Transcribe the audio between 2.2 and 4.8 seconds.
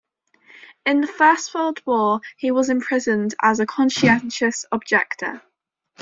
he was imprisoned as a conscientious